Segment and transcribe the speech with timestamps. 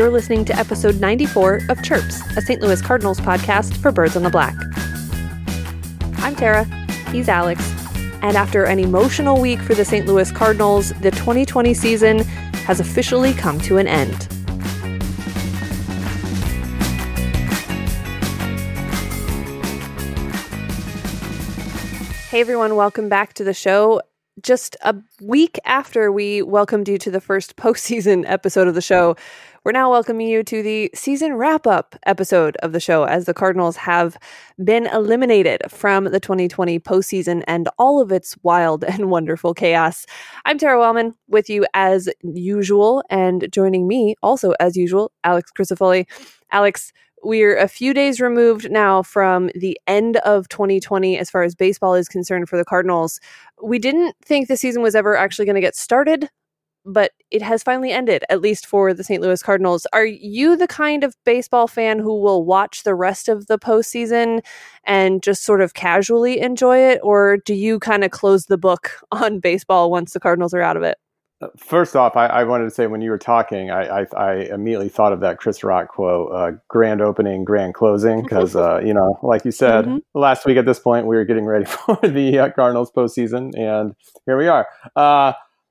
[0.00, 2.62] You're listening to episode 94 of Chirps, a St.
[2.62, 4.54] Louis Cardinals podcast for Birds on the Black.
[6.24, 6.64] I'm Tara.
[7.10, 7.60] He's Alex.
[8.22, 10.06] And after an emotional week for the St.
[10.06, 12.20] Louis Cardinals, the 2020 season
[12.64, 14.26] has officially come to an end.
[22.30, 24.00] Hey everyone, welcome back to the show.
[24.42, 29.16] Just a week after we welcomed you to the first postseason episode of the show,
[29.62, 33.34] we're now welcoming you to the season wrap up episode of the show as the
[33.34, 34.16] Cardinals have
[34.64, 40.06] been eliminated from the 2020 postseason and all of its wild and wonderful chaos.
[40.46, 46.06] I'm Tara Wellman with you as usual, and joining me also as usual, Alex Crisafulli.
[46.52, 51.54] Alex, we're a few days removed now from the end of 2020 as far as
[51.54, 53.20] baseball is concerned for the Cardinals.
[53.62, 56.30] We didn't think the season was ever actually going to get started,
[56.92, 59.22] but it has finally ended, at least for the St.
[59.22, 59.86] Louis Cardinals.
[59.92, 64.40] Are you the kind of baseball fan who will watch the rest of the postseason
[64.84, 67.00] and just sort of casually enjoy it?
[67.02, 70.76] Or do you kind of close the book on baseball once the Cardinals are out
[70.76, 70.98] of it?
[71.56, 74.90] First off, I, I, wanted to say when you were talking, I, I, I immediately
[74.90, 79.18] thought of that Chris Rock quote: uh, "Grand opening, grand closing." Because uh, you know,
[79.22, 79.98] like you said mm-hmm.
[80.12, 83.94] last week, at this point, we were getting ready for the uh, Cardinals postseason, and
[84.26, 84.68] here we are.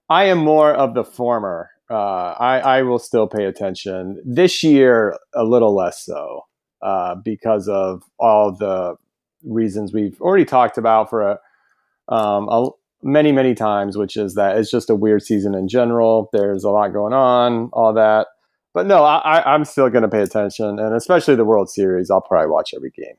[0.10, 1.70] I am more of the former.
[1.90, 6.42] Uh, I, I will still pay attention this year, a little less so,
[6.82, 8.96] uh, because of all the
[9.44, 12.70] reasons we've already talked about for a, um, a
[13.02, 16.30] many, many times, which is that it's just a weird season in general.
[16.34, 18.28] There's a lot going on, all that.
[18.74, 22.12] But no, I, I'm still going to pay attention, and especially the World Series.
[22.12, 23.16] I'll probably watch every game.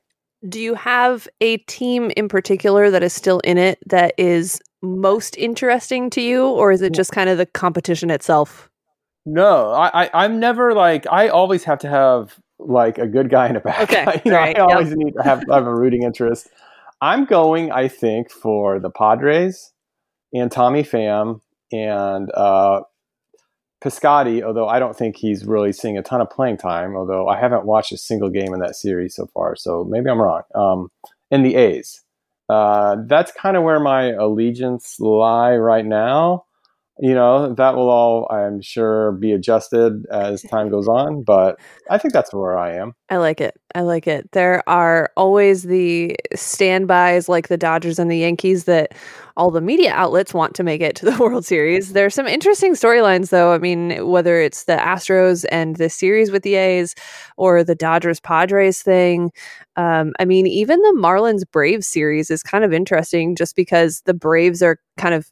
[0.49, 5.37] Do you have a team in particular that is still in it that is most
[5.37, 8.71] interesting to you, or is it just kind of the competition itself?
[9.27, 13.49] No, I, I am never like I always have to have like a good guy
[13.49, 13.83] in a back.
[13.83, 14.99] Okay, you know, right, I always yep.
[14.99, 16.49] need to have, have a rooting interest.
[17.01, 19.73] I'm going, I think, for the Padres
[20.33, 21.41] and Tommy Pham
[21.73, 22.83] and uh,
[23.83, 27.39] Piscotty, although I don't think he's really seeing a ton of playing time, although I
[27.39, 30.43] haven't watched a single game in that series so far, so maybe I'm wrong.
[30.55, 30.91] Um,
[31.31, 32.03] in the A's.
[32.51, 36.47] Uh, that's kind of where my allegiance lie right now
[37.01, 41.99] you know that will all i'm sure be adjusted as time goes on but i
[41.99, 42.95] think that's where i am.
[43.11, 43.57] I like it.
[43.75, 44.31] I like it.
[44.33, 48.95] There are always the standbys like the dodgers and the yankees that
[49.37, 51.93] all the media outlets want to make it to the world series.
[51.93, 53.53] There's some interesting storylines though.
[53.53, 56.95] I mean whether it's the astros and the series with the a's
[57.37, 59.33] or the dodgers padres thing.
[59.77, 64.15] Um, i mean even the marlins braves series is kind of interesting just because the
[64.15, 65.31] braves are kind of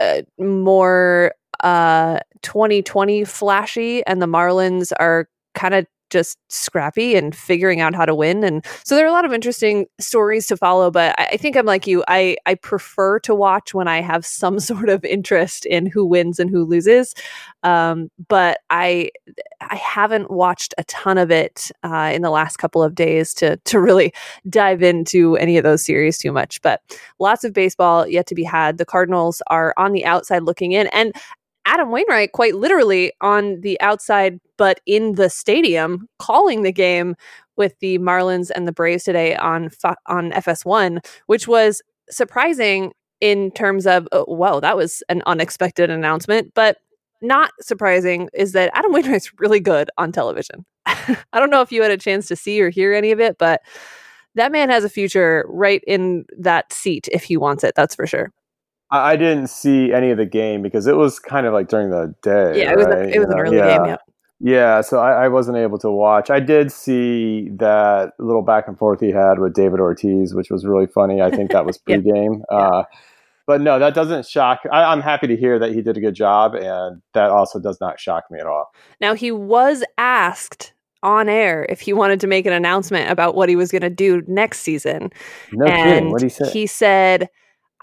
[0.00, 1.32] uh, more
[1.62, 8.06] uh 2020 flashy and the Marlins are kind of just scrappy and figuring out how
[8.06, 8.44] to win.
[8.44, 10.92] And so there are a lot of interesting stories to follow.
[10.92, 12.04] But I, I, think I'm like you.
[12.06, 16.38] I I prefer to watch when I have some sort of interest in who wins
[16.38, 17.14] and who loses.
[17.64, 19.10] Um, but I
[19.60, 23.56] I haven't watched a ton of it uh, in the last couple of days to
[23.56, 24.12] to really
[24.48, 26.62] dive into any of those series too much.
[26.62, 26.80] But
[27.18, 28.78] lots of baseball yet to be had.
[28.78, 31.12] The Cardinals are on the outside looking in, and
[31.74, 37.16] Adam Wainwright, quite literally on the outside, but in the stadium, calling the game
[37.56, 39.70] with the Marlins and the Braves today on
[40.06, 46.52] on FS1, which was surprising in terms of oh, whoa, that was an unexpected announcement,
[46.54, 46.76] but
[47.20, 50.64] not surprising is that Adam Wainwright's really good on television.
[50.86, 53.36] I don't know if you had a chance to see or hear any of it,
[53.36, 53.62] but
[54.36, 57.74] that man has a future right in that seat if he wants it.
[57.74, 58.30] That's for sure.
[58.90, 62.14] I didn't see any of the game because it was kind of like during the
[62.22, 62.60] day.
[62.60, 62.86] Yeah, it was.
[62.86, 63.76] A, it was an early yeah.
[63.76, 63.86] game.
[63.86, 63.96] Yeah.
[64.40, 66.28] Yeah, so I, I, wasn't able to watch.
[66.28, 70.66] I did see that little back and forth he had with David Ortiz, which was
[70.66, 71.22] really funny.
[71.22, 72.42] I think that was pregame.
[72.50, 72.56] yeah.
[72.56, 72.84] uh,
[73.46, 74.60] but no, that doesn't shock.
[74.70, 77.78] I, I'm happy to hear that he did a good job, and that also does
[77.80, 78.70] not shock me at all.
[79.00, 83.48] Now he was asked on air if he wanted to make an announcement about what
[83.48, 85.10] he was going to do next season.
[85.52, 86.10] No and kidding.
[86.10, 86.50] What did he say?
[86.50, 87.28] He said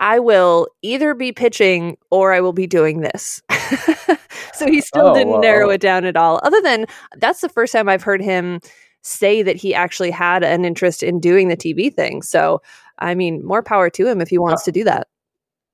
[0.02, 3.42] I will either be pitching or I will be doing this.
[4.54, 6.42] so he still oh, didn't narrow it down at all.
[6.44, 6.88] Other than
[7.18, 8.60] that's the first time I've heard him
[9.04, 12.24] say that he actually had an interest in doing the TV thing.
[12.24, 12.64] So,
[12.98, 15.08] I mean, more power to him if he wants uh, to do that.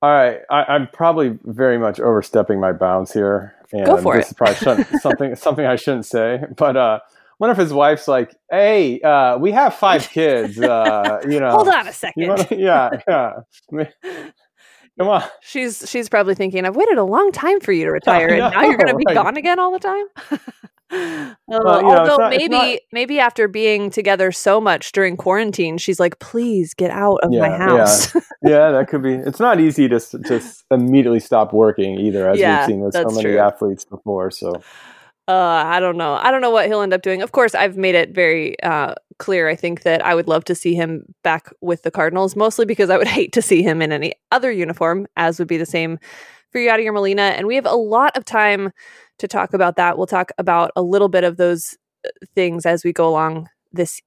[0.00, 4.26] All right, I, am probably very much overstepping my bounds here, and Go for this
[4.26, 4.30] it.
[4.30, 6.44] is probably something something I shouldn't say.
[6.56, 7.00] But uh,
[7.38, 10.58] one of his wife's like, "Hey, uh, we have five kids.
[10.60, 12.28] Uh, you know, hold on a second.
[12.28, 13.32] Wanna, yeah, yeah.
[14.98, 15.22] Come on.
[15.40, 18.62] She's she's probably thinking, I've waited a long time for you to retire, and now
[18.62, 20.06] you're going to be gone again all the time.
[20.90, 22.78] Uh, well, you know, although not, maybe not...
[22.92, 27.40] maybe after being together so much during quarantine, she's like, "Please get out of yeah,
[27.40, 28.20] my house." Yeah.
[28.42, 29.14] yeah, that could be.
[29.14, 33.04] It's not easy to just immediately stop working either, as yeah, we've seen with so
[33.10, 33.38] many true.
[33.38, 34.30] athletes before.
[34.30, 34.62] So,
[35.28, 36.14] uh, I don't know.
[36.14, 37.20] I don't know what he'll end up doing.
[37.20, 39.46] Of course, I've made it very uh, clear.
[39.46, 42.88] I think that I would love to see him back with the Cardinals, mostly because
[42.88, 45.98] I would hate to see him in any other uniform, as would be the same
[46.50, 47.34] for Yadier Molina.
[47.36, 48.72] And we have a lot of time
[49.18, 49.98] to talk about that.
[49.98, 51.76] We'll talk about a little bit of those
[52.06, 54.00] uh, things as we go along this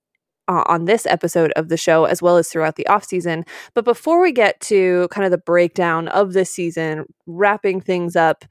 [0.48, 3.46] uh, on this episode of the show as well as throughout the off season.
[3.76, 8.44] But before we get to kind of the breakdown of this season, wrapping things up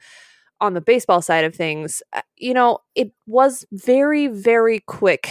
[0.61, 5.31] on the baseball side of things, uh, you know, it was very very quick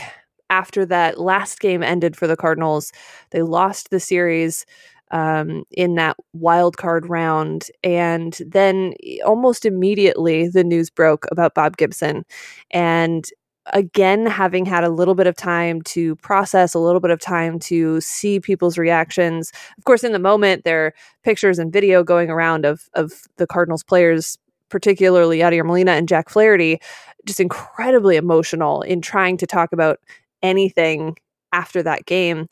[0.50, 2.92] after that last game ended for the Cardinals.
[3.32, 4.66] They lost the series
[5.12, 7.68] um, in that wild card round.
[7.84, 8.94] And then
[9.26, 12.26] almost immediately, the news broke about Bob Gibson.
[12.72, 13.26] And
[13.74, 17.60] again, having had a little bit of time to process, a little bit of time
[17.60, 19.52] to see people's reactions.
[19.78, 20.94] Of course, in the moment, there are
[21.24, 24.38] pictures and video going around of, of the Cardinals players,
[24.70, 26.80] particularly Yadier Molina and Jack Flaherty,
[27.26, 30.00] just incredibly emotional in trying to talk about
[30.42, 31.18] anything
[31.52, 32.48] after that game.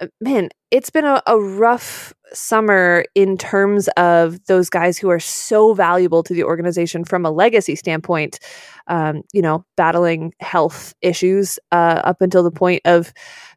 [0.00, 5.18] Uh, man, it's been a, a, rough summer in terms of those guys who are
[5.18, 8.38] so valuable to the organization from a legacy standpoint.
[8.86, 13.12] Um, you know, battling health issues uh, up until the point of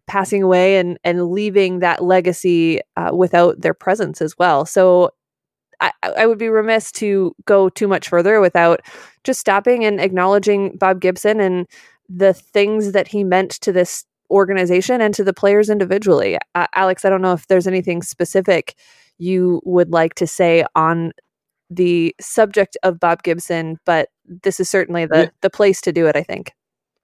[0.07, 4.65] passing away and and leaving that legacy uh, without their presence as well.
[4.65, 5.12] So.
[5.81, 8.81] I, I would be remiss to go too much further without
[9.23, 11.67] just stopping and acknowledging Bob Gibson and
[12.07, 16.37] the things that he meant to this organization and to the players individually.
[16.55, 18.75] Uh, Alex, I don't know if there's anything specific
[19.17, 21.11] you would like to say on
[21.69, 25.29] the subject of Bob Gibson, but this is certainly the, yeah.
[25.41, 26.51] the place to do it, I think.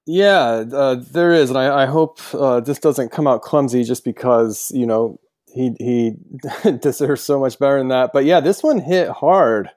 [0.06, 1.50] Yeah, uh, there is.
[1.50, 5.76] And I, I hope uh, this doesn't come out clumsy just because, you know, he,
[5.80, 8.12] he deserves so much better than that.
[8.14, 9.70] But yeah, this one hit hard,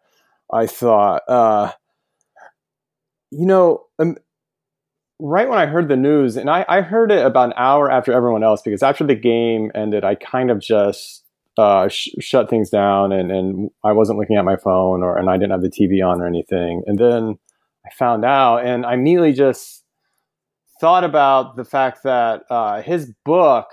[0.52, 1.22] I thought.
[1.28, 1.72] Uh,
[3.30, 4.16] you know, um,
[5.20, 8.12] right when I heard the news, and I, I, heard it about an hour after
[8.12, 11.24] everyone else because after the game ended, I kind of just
[11.56, 15.28] uh, sh- shut things down and, and I wasn't looking at my phone or and
[15.28, 16.82] I didn't have the TV on or anything.
[16.86, 17.38] And then
[17.86, 19.84] I found out, and I immediately just
[20.80, 23.66] thought about the fact that uh, his book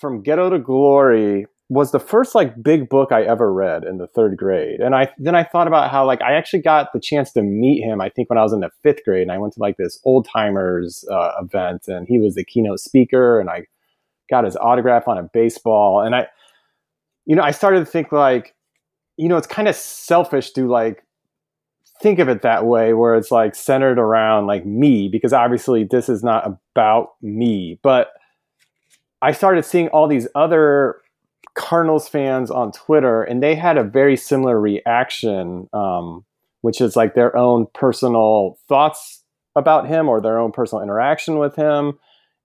[0.00, 4.08] from Ghetto to Glory was the first like big book I ever read in the
[4.08, 4.80] third grade.
[4.80, 7.82] And I then I thought about how like I actually got the chance to meet
[7.82, 8.00] him.
[8.00, 10.00] I think when I was in the fifth grade, and I went to like this
[10.04, 13.66] old timers uh, event, and he was the keynote speaker, and I
[14.28, 16.00] got his autograph on a baseball.
[16.00, 16.26] And I,
[17.24, 18.54] you know, I started to think like,
[19.16, 21.04] you know, it's kind of selfish to like
[22.02, 26.08] think of it that way, where it's like centered around like me, because obviously this
[26.08, 28.08] is not about me, but.
[29.22, 31.00] I started seeing all these other
[31.54, 36.24] Cardinals fans on Twitter, and they had a very similar reaction, um,
[36.62, 39.22] which is like their own personal thoughts
[39.56, 41.98] about him or their own personal interaction with him.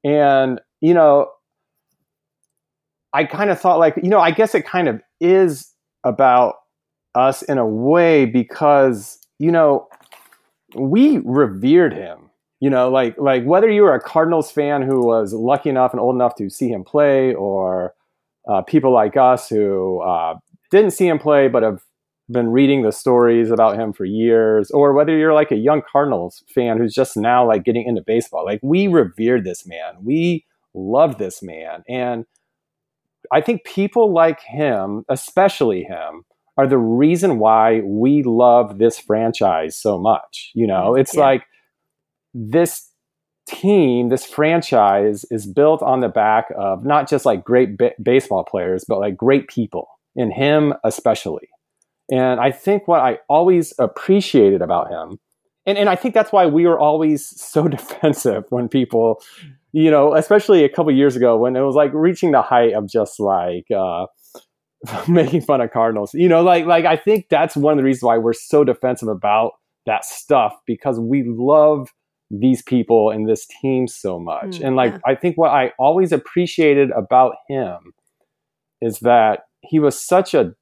[0.04, 1.30] And, you know,
[3.14, 5.72] I kind of thought, like, you know, I guess it kind of is
[6.04, 6.56] about
[7.14, 9.88] us in a way because, you know,
[10.76, 12.25] we revered him
[12.60, 16.00] you know like like whether you were a cardinals fan who was lucky enough and
[16.00, 17.94] old enough to see him play or
[18.48, 20.36] uh, people like us who uh,
[20.72, 21.82] didn't see him play but have
[22.30, 26.44] been reading the stories about him for years, or whether you're like a young Cardinals
[26.54, 31.20] fan who's just now like getting into baseball, like we revered this man, we loved
[31.20, 32.26] this man, and
[33.32, 36.24] I think people like him, especially him,
[36.58, 40.52] are the reason why we love this franchise so much.
[40.54, 41.22] You know, it's yeah.
[41.22, 41.44] like
[42.36, 42.92] this
[43.48, 48.44] team, this franchise is built on the back of not just like great b- baseball
[48.44, 51.48] players, but like great people, and him especially.
[52.12, 55.20] And I think what I always appreciated about him,
[55.66, 59.22] and, and I think that's why we were always so defensive when people,
[59.72, 62.90] you know, especially a couple years ago when it was like reaching the height of
[62.90, 64.08] just like uh,
[65.08, 66.14] making fun of Cardinals.
[66.14, 69.08] You know, like like I think that's one of the reasons why we're so defensive
[69.08, 69.54] about
[69.86, 71.90] that stuff because we love
[72.40, 74.60] these people and this team so much.
[74.60, 75.00] Mm, and like, yeah.
[75.06, 77.94] I think what I always appreciated about him
[78.82, 80.54] is that he was such a,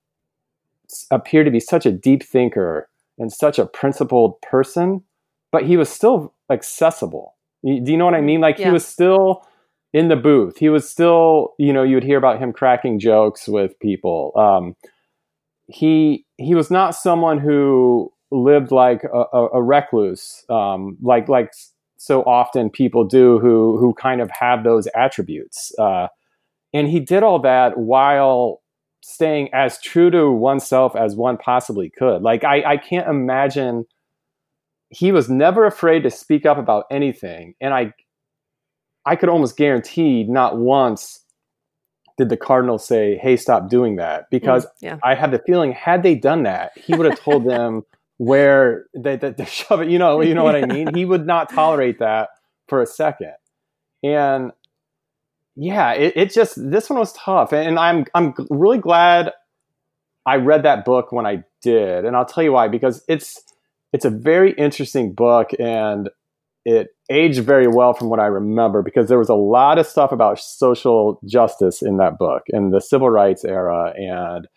[1.12, 5.04] appeared to be such a deep thinker and such a principled person,
[5.52, 7.36] but he was still accessible.
[7.64, 8.42] Do you know what I mean?
[8.42, 8.68] Like, yeah.
[8.68, 9.46] he was still
[9.94, 10.58] in the booth.
[10.58, 14.32] He was still, you know, you would hear about him cracking jokes with people.
[14.36, 14.76] Um,
[15.68, 21.52] he he was not someone who lived like a, a, a recluse, um, like like
[21.98, 25.72] so often people do who who kind of have those attributes.
[25.80, 26.08] Uh,
[26.74, 28.62] and he did all that while
[29.02, 32.22] staying as true to oneself as one possibly could.
[32.22, 33.86] Like I, I can't imagine
[34.90, 37.56] he was never afraid to speak up about anything.
[37.62, 37.94] And I
[39.06, 41.20] I could almost guarantee not once
[42.18, 44.98] did the Cardinal say, "Hey, stop doing that," because mm, yeah.
[45.04, 47.84] I had the feeling had they done that, he would have told them
[48.26, 49.90] where they, they, they shove it.
[49.90, 50.94] You know, you know what I mean.
[50.94, 52.30] He would not tolerate that
[52.68, 53.34] for a second,
[54.04, 54.52] and
[55.56, 59.32] yeah, it, it just this one was tough, and I'm I'm really glad
[60.26, 63.44] I read that book when I did, and I'll tell you why because it's
[63.92, 66.10] it's a very interesting book and
[66.66, 70.12] it aged very well from what I remember because there was a lot of stuff
[70.12, 73.94] about social justice in that book and the civil rights era.
[73.96, 74.48] And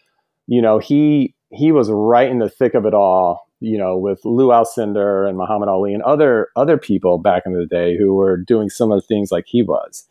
[0.47, 4.21] you know he he was right in the thick of it all you know with
[4.25, 8.37] Lew Alcindor and Muhammad Ali and other other people back in the day who were
[8.37, 10.07] doing similar things like he was.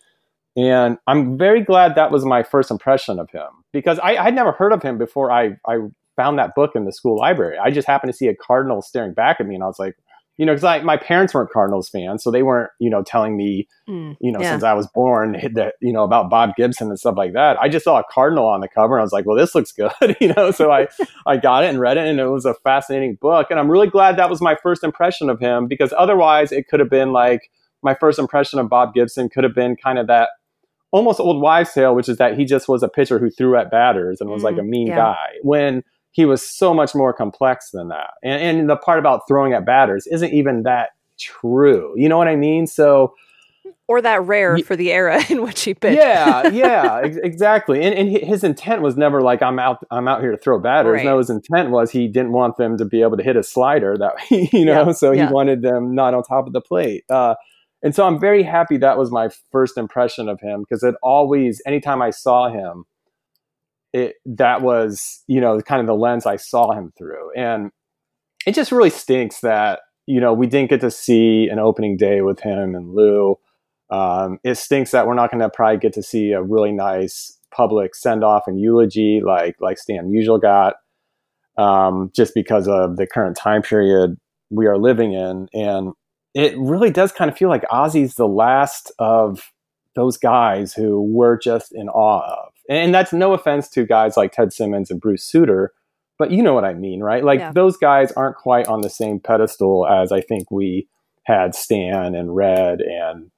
[0.58, 4.54] And I'm very glad that was my first impression of him because I, I'd never
[4.54, 5.80] heard of him before I I
[6.16, 7.58] found that book in the school library.
[7.58, 9.96] I just happened to see a cardinal staring back at me and I was like
[10.38, 13.68] you know, because my parents weren't Cardinals fans, so they weren't, you know, telling me,
[13.88, 14.52] mm, you know, yeah.
[14.52, 17.58] since I was born, that you know about Bob Gibson and stuff like that.
[17.60, 19.72] I just saw a Cardinal on the cover, and I was like, well, this looks
[19.74, 20.52] good, you know.
[20.52, 20.88] So I
[21.26, 23.88] I got it and read it, and it was a fascinating book, and I'm really
[23.88, 27.50] glad that was my first impression of him because otherwise it could have been like
[27.82, 30.30] my first impression of Bob Gibson could have been kind of that
[30.92, 33.72] almost old wives' tale, which is that he just was a pitcher who threw at
[33.72, 34.96] batters and was mm, like a mean yeah.
[34.96, 35.84] guy when
[36.16, 38.12] he was so much more complex than that.
[38.24, 41.94] And, and the part about throwing at batters isn't even that true.
[41.98, 42.68] You know what I mean?
[42.68, 43.16] So,
[43.90, 45.98] or that rare for the era in which he pitched.
[45.98, 47.84] Yeah, yeah, ex- exactly.
[47.84, 50.94] And, and his intent was never like I'm out I'm out here to throw batters.
[50.94, 51.06] Right.
[51.06, 53.98] No, his intent was he didn't want them to be able to hit a slider
[53.98, 54.14] that
[54.54, 54.92] you know, yeah.
[54.94, 55.30] so he yeah.
[55.30, 57.04] wanted them not on top of the plate.
[57.10, 57.36] Uh,
[57.84, 61.62] and so I'm very happy that was my first impression of him because it always
[61.66, 62.86] anytime I saw him,
[63.96, 67.72] it that was you know kind of the lens I saw him through, and
[68.46, 72.22] it just really stinks that you know we didn't get to see an opening day
[72.22, 73.38] with him and Lou.
[73.90, 77.38] Um, it stinks that we're not going to probably get to see a really nice
[77.52, 80.76] public send off and eulogy like like Stan Musial got,
[81.58, 84.18] um, just because of the current time period
[84.50, 85.94] we are living in, and
[86.34, 89.54] it really does kind of feel like Ozzie's the last of
[89.96, 94.32] those guys who we're just in awe of and that's no offense to guys like
[94.32, 95.74] Ted Simmons and Bruce Sutter,
[96.18, 97.24] but you know what I mean, right?
[97.24, 97.52] Like yeah.
[97.52, 100.88] those guys aren't quite on the same pedestal as I think we
[101.24, 103.32] had Stan and Red and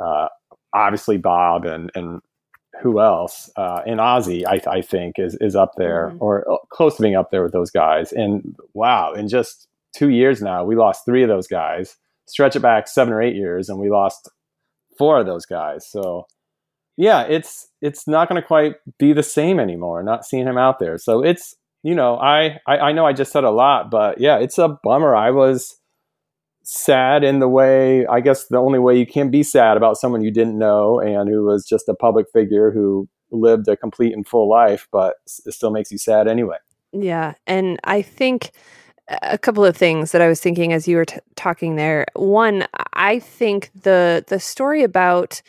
[0.00, 0.28] uh,
[0.72, 2.20] obviously Bob and and
[2.80, 3.50] who else?
[3.56, 6.22] Uh, and Ozzie, I, I, think, is is up there mm-hmm.
[6.22, 8.12] or uh, close to being up there with those guys.
[8.12, 11.96] And wow, in just two years now, we lost three of those guys.
[12.26, 14.28] Stretch it back seven or eight years, and we lost
[14.98, 15.86] four of those guys.
[15.86, 16.26] So
[16.96, 20.02] yeah, it's it's not going to quite be the same anymore.
[20.02, 23.32] Not seeing him out there, so it's you know I, I I know I just
[23.32, 25.16] said a lot, but yeah, it's a bummer.
[25.16, 25.78] I was
[26.64, 30.22] sad in the way I guess the only way you can be sad about someone
[30.22, 34.26] you didn't know and who was just a public figure who lived a complete and
[34.26, 36.56] full life, but it still makes you sad anyway.
[36.92, 38.52] Yeah, and I think
[39.22, 42.06] a couple of things that I was thinking as you were t- talking there.
[42.14, 45.42] One, I think the the story about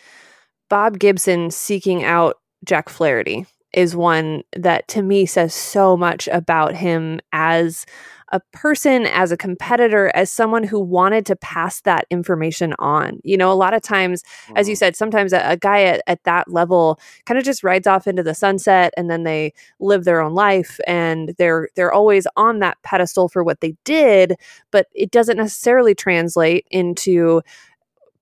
[0.70, 6.76] Bob Gibson seeking out Jack Flaherty is one that to me says so much about
[6.76, 7.86] him as
[8.34, 13.20] a person, as a competitor, as someone who wanted to pass that information on.
[13.24, 14.24] You know, a lot of times,
[14.56, 14.80] as you mm-hmm.
[14.80, 18.24] said, sometimes a, a guy at, at that level kind of just rides off into
[18.24, 22.82] the sunset and then they live their own life and they're they're always on that
[22.82, 24.36] pedestal for what they did,
[24.72, 27.44] but it doesn't necessarily translate into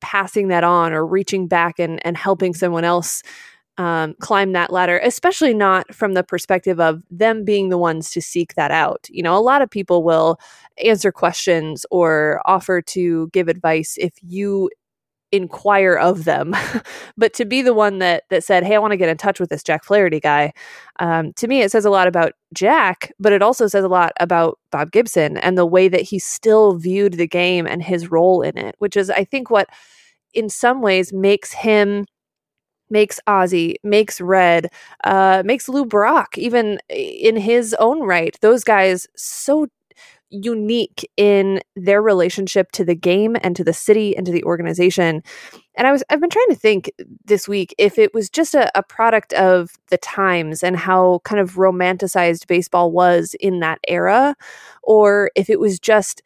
[0.02, 3.24] passing that on or reaching back and, and helping someone else
[3.78, 8.22] um, climb that ladder, especially not from the perspective of them being the ones to
[8.22, 9.08] seek that out.
[9.10, 10.40] You know, a lot of people will
[10.84, 14.70] answer questions or offer to give advice if you
[15.32, 16.56] inquire of them
[17.18, 19.40] but to be the one that that said hey i want to get in touch
[19.40, 20.52] with this jack flaherty guy
[21.00, 24.12] um, to me it says a lot about jack but it also says a lot
[24.20, 28.42] about bob gibson and the way that he still viewed the game and his role
[28.42, 29.68] in it which is i think what
[30.34, 32.06] in some ways makes him
[32.92, 34.68] makes Ozzie, makes Red,
[35.06, 38.38] uh, makes Lou Brock, even in his own right.
[38.42, 39.68] Those guys so
[40.32, 45.22] unique in their relationship to the game and to the city and to the organization.
[45.76, 46.92] And I was I've been trying to think
[47.26, 51.40] this week if it was just a, a product of the times and how kind
[51.40, 54.36] of romanticized baseball was in that era,
[54.84, 56.22] or if it was just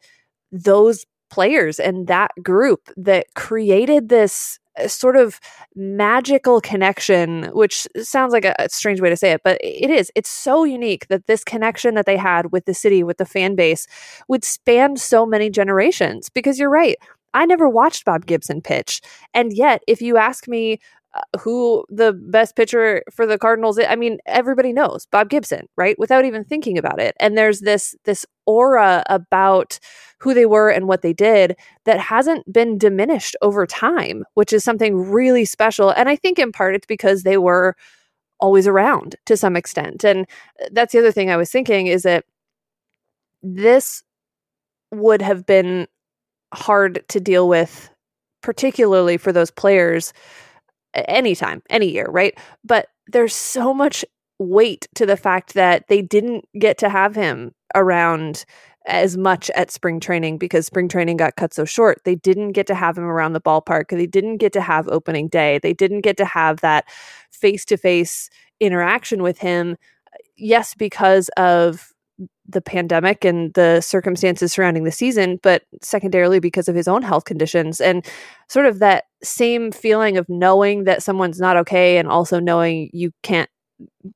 [0.52, 5.40] those players and that group that created this sort of
[5.74, 10.10] magical connection, which sounds like a, a, strange way to say it, but it is.
[10.14, 13.54] It's so unique that this connection that they had with the city, with the fan
[13.54, 13.86] base,
[14.28, 16.28] would span so many generations.
[16.28, 16.96] Because you're right.
[17.34, 19.02] I never watched Bob Gibson pitch.
[19.34, 20.80] And yet, if you ask me
[21.40, 25.98] who the best pitcher for the Cardinals I mean everybody knows Bob Gibson right?
[25.98, 27.14] Without even thinking about it.
[27.20, 29.78] And there's this this aura about
[30.18, 34.64] who they were and what they did that hasn't been diminished over time which is
[34.64, 35.90] something really special.
[35.90, 37.76] And I think in part it's because they were
[38.40, 40.04] always around to some extent.
[40.04, 40.26] And
[40.62, 42.24] uh, that's the other thing I was thinking is that
[43.42, 44.02] this
[44.92, 45.86] would have been
[46.54, 47.90] hard to deal with
[48.42, 50.12] particularly for those players
[51.08, 52.38] anytime, any year, right?
[52.64, 54.04] But there's so much
[54.38, 58.44] weight to the fact that they didn't get to have him around
[58.86, 62.00] as much at spring training because spring training got cut so short.
[62.04, 63.88] They didn't get to have him around the ballpark.
[63.88, 65.58] They didn't get to have opening day.
[65.62, 66.84] They didn't get to have that
[67.30, 69.76] face to face interaction with him.
[70.12, 71.92] Uh, yes, because of
[72.48, 77.24] the pandemic and the circumstances surrounding the season, but secondarily because of his own health
[77.24, 78.06] conditions and
[78.48, 83.12] sort of that same feeling of knowing that someone's not okay and also knowing you
[83.22, 83.50] can't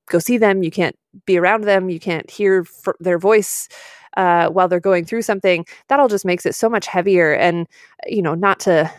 [0.08, 0.96] go see them, you can't
[1.26, 2.64] be around them, you can't hear
[3.00, 3.68] their voice
[4.16, 5.66] uh, while they're going through something.
[5.88, 7.32] That all just makes it so much heavier.
[7.32, 7.66] And
[8.06, 8.90] you know, not to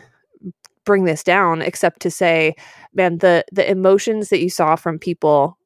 [0.84, 2.54] bring this down, except to say,
[2.94, 5.58] man, the the emotions that you saw from people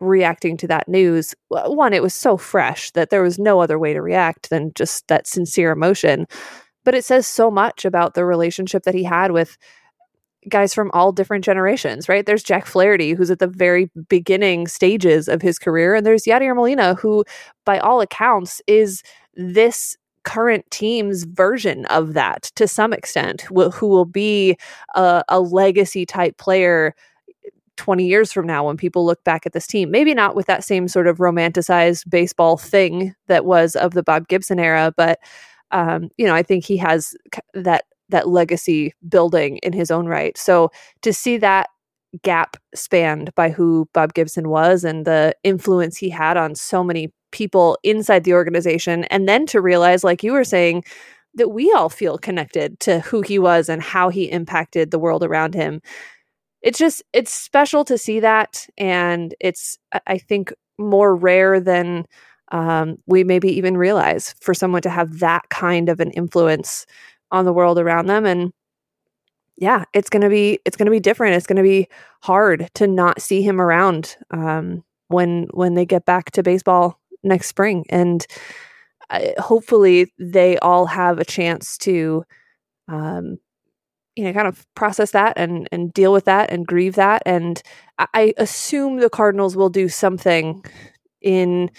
[0.00, 3.92] reacting to that news one it was so fresh that there was no other way
[3.92, 6.26] to react than just that sincere emotion
[6.84, 9.58] but it says so much about the relationship that he had with
[10.48, 12.24] guys from all different generations right?
[12.24, 16.54] There's jack flaherty who's at the very beginning stages of his career and there's yadier
[16.54, 17.24] molina who
[17.66, 19.02] by all accounts is
[19.34, 24.56] this current team's version of that to some extent who will be
[24.94, 26.94] a, a legacy type player
[27.80, 29.90] 20 years from now when people look back at this team.
[29.90, 34.28] Maybe not with that same sort of romanticized baseball thing that was of the Bob
[34.28, 35.18] Gibson era, but
[35.70, 37.14] um, you know, I think he has
[37.54, 40.36] that that legacy building in his own right.
[40.36, 41.70] So to see that
[42.22, 47.10] gap spanned by who Bob Gibson was and the influence he had on so many
[47.32, 50.84] people inside the organization and then to realize like you were saying
[51.34, 55.22] that we all feel connected to who he was and how he impacted the world
[55.22, 55.80] around him
[56.62, 62.06] it's just it's special to see that and it's i think more rare than
[62.52, 66.84] um, we maybe even realize for someone to have that kind of an influence
[67.30, 68.52] on the world around them and
[69.56, 71.36] yeah it's gonna be it's gonna be different.
[71.36, 71.88] It's gonna be
[72.22, 77.48] hard to not see him around um, when when they get back to baseball next
[77.48, 78.26] spring and
[79.10, 82.24] uh, hopefully they all have a chance to
[82.88, 83.38] um,
[84.16, 87.62] you know kind of process that and and deal with that and grieve that and
[87.98, 90.64] i assume the cardinals will do something
[91.20, 91.70] in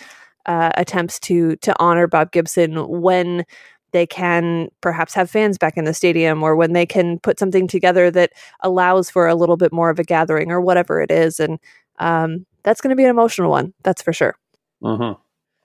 [0.45, 3.45] uh, attempts to to honor bob gibson when
[3.91, 7.67] they can perhaps have fans back in the stadium or when they can put something
[7.67, 11.39] together that allows for a little bit more of a gathering or whatever it is
[11.39, 11.59] and
[11.99, 14.35] um, that's going to be an emotional one that's for sure
[14.81, 15.19] mm-hmm.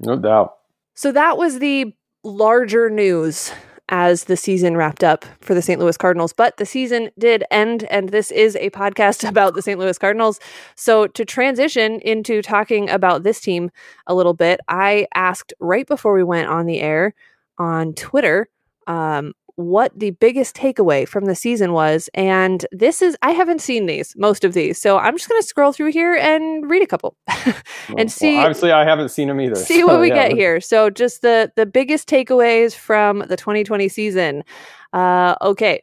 [0.07, 0.57] no doubt
[0.94, 3.52] so that was the larger news
[3.88, 5.81] as the season wrapped up for the St.
[5.81, 6.33] Louis Cardinals.
[6.33, 9.79] But the season did end, and this is a podcast about the St.
[9.79, 10.40] Louis Cardinals.
[10.75, 13.70] So, to transition into talking about this team
[14.07, 17.14] a little bit, I asked right before we went on the air
[17.59, 18.49] on Twitter
[18.87, 22.09] um, what the biggest takeaway from the season was.
[22.14, 24.81] And this is, I haven't seen these, most of these.
[24.81, 27.16] So I'm just going to scroll through here and read a couple
[27.97, 28.38] and see.
[28.38, 29.57] Obviously, I haven't seen them either.
[29.57, 30.29] See so, what we yeah.
[30.29, 30.61] get here.
[30.61, 34.45] So just the, the biggest takeaways from the 2020 season.
[34.92, 35.83] Uh, okay.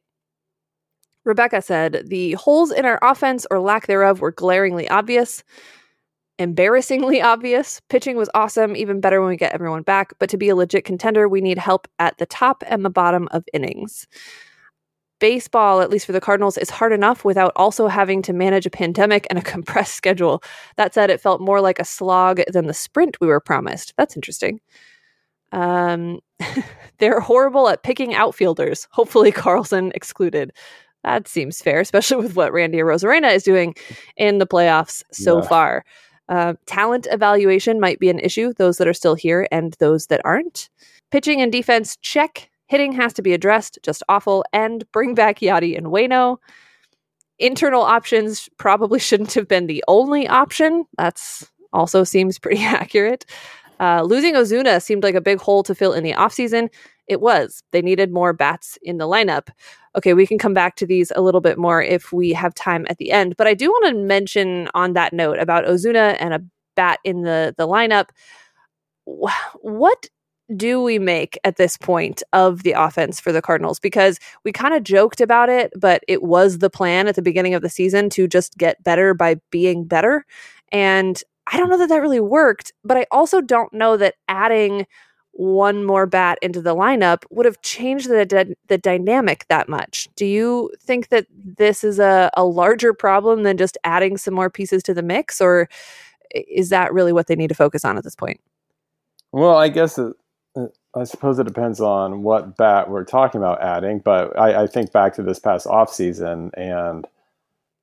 [1.25, 5.43] Rebecca said the holes in our offense or lack thereof were glaringly obvious
[6.39, 7.81] embarrassingly obvious.
[7.89, 10.13] Pitching was awesome, even better when we get everyone back.
[10.19, 13.27] But to be a legit contender, we need help at the top and the bottom
[13.31, 14.07] of innings.
[15.19, 18.71] Baseball, at least for the Cardinals, is hard enough without also having to manage a
[18.71, 20.43] pandemic and a compressed schedule.
[20.75, 23.93] That said, it felt more like a slog than the sprint we were promised.
[23.97, 24.59] That's interesting.
[25.53, 26.19] Um,
[26.97, 30.51] they're horrible at picking outfielders, hopefully, Carlson excluded.
[31.03, 33.75] That seems fair, especially with what Randy Arozarena is doing
[34.17, 35.47] in the playoffs so yeah.
[35.47, 35.85] far.
[36.29, 40.21] Uh, talent evaluation might be an issue, those that are still here and those that
[40.23, 40.69] aren't.
[41.11, 42.49] Pitching and defense, check.
[42.67, 44.45] Hitting has to be addressed, just awful.
[44.53, 46.37] And bring back Yadi and Wayno.
[47.39, 50.85] Internal options probably shouldn't have been the only option.
[50.97, 53.25] That's also seems pretty accurate.
[53.79, 56.69] Uh, losing Ozuna seemed like a big hole to fill in the offseason.
[57.07, 57.63] It was.
[57.71, 59.49] They needed more bats in the lineup.
[59.95, 62.85] Okay, we can come back to these a little bit more if we have time
[62.89, 63.35] at the end.
[63.37, 66.41] But I do want to mention on that note about Ozuna and a
[66.75, 68.09] bat in the the lineup.
[69.05, 70.07] What
[70.55, 73.79] do we make at this point of the offense for the Cardinals?
[73.79, 77.53] Because we kind of joked about it, but it was the plan at the beginning
[77.53, 80.25] of the season to just get better by being better.
[80.71, 84.85] And I don't know that that really worked, but I also don't know that adding
[85.33, 90.07] one more bat into the lineup would have changed the the dynamic that much.
[90.15, 94.49] Do you think that this is a, a larger problem than just adding some more
[94.49, 95.67] pieces to the mix, or
[96.33, 98.39] is that really what they need to focus on at this point?
[99.31, 100.13] Well, I guess it,
[100.95, 104.91] I suppose it depends on what bat we're talking about adding, but I, I think
[104.91, 107.07] back to this past off season and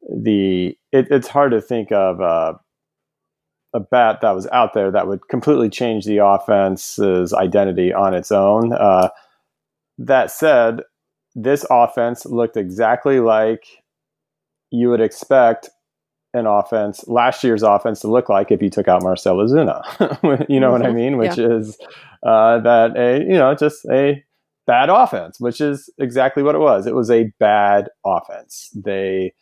[0.08, 2.54] the it, it's hard to think of uh,
[3.74, 8.32] a bat that was out there that would completely change the offense's identity on its
[8.32, 8.72] own.
[8.72, 9.08] Uh,
[9.98, 10.80] that said,
[11.34, 13.64] this offense looked exactly like
[14.70, 15.68] you would expect
[16.32, 19.82] an offense, last year's offense, to look like if you took out Marcell Ozuna.
[20.48, 20.72] you know mm-hmm.
[20.72, 20.96] what I mm-hmm.
[20.96, 21.16] mean?
[21.16, 21.56] Which yeah.
[21.56, 21.76] is
[22.24, 24.22] uh, that a you know just a
[24.66, 26.86] bad offense, which is exactly what it was.
[26.86, 28.70] It was a bad offense.
[28.74, 29.32] They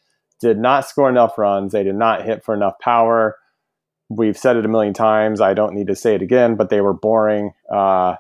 [0.40, 1.72] did not score enough runs.
[1.72, 3.36] They did not hit for enough power
[4.08, 5.40] we've said it a million times.
[5.40, 7.52] I don't need to say it again, but they were boring.
[7.72, 8.16] Uh,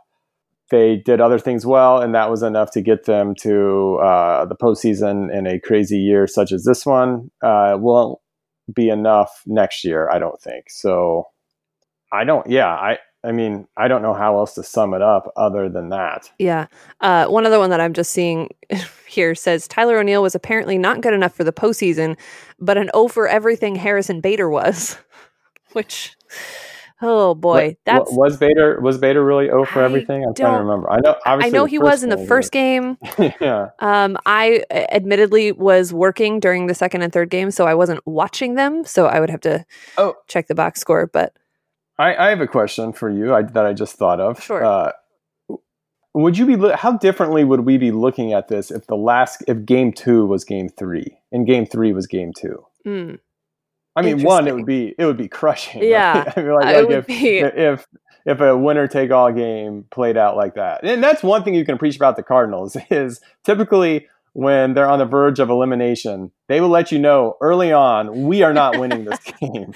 [0.70, 4.56] they did other things well, and that was enough to get them to uh, the
[4.56, 7.30] postseason in a crazy year such as this one.
[7.42, 8.18] Uh, won't
[8.74, 10.66] be enough next year, I don't think.
[10.68, 11.28] So,
[12.12, 12.48] I don't.
[12.48, 12.98] Yeah, I.
[13.24, 16.30] I mean, I don't know how else to sum it up other than that.
[16.38, 16.68] Yeah.
[17.00, 18.48] Uh, one other one that I'm just seeing
[19.08, 22.16] here says Tyler O'Neill was apparently not good enough for the postseason,
[22.60, 24.98] but an O for everything Harrison Bader was.
[25.78, 26.16] which
[27.00, 30.24] oh boy, that's was Bader was Bader really oh for everything?
[30.24, 30.90] I'm trying to remember.
[30.90, 32.98] I know I know he was in the first game.
[33.40, 33.68] yeah.
[33.78, 38.56] Um, I admittedly was working during the second and third game, so I wasn't watching
[38.56, 38.84] them.
[38.84, 39.64] So I would have to
[39.98, 40.16] oh.
[40.26, 41.06] check the box score.
[41.06, 41.32] But
[41.96, 44.42] I, I have a question for you I, that I just thought of.
[44.42, 44.64] Sure.
[44.64, 44.92] Uh,
[46.14, 49.64] would you be how differently would we be looking at this if the last if
[49.64, 52.66] game two was game three and game three was game two?
[52.84, 53.20] Mm.
[53.98, 55.82] I mean, one, it would be it would be crushing.
[55.88, 56.32] Yeah.
[56.36, 57.38] I mean, like, like if, be...
[57.38, 57.86] if
[58.26, 61.64] if a winner take all game played out like that, and that's one thing you
[61.64, 66.60] can preach about the Cardinals is typically when they're on the verge of elimination, they
[66.60, 69.72] will let you know early on we are not winning this game.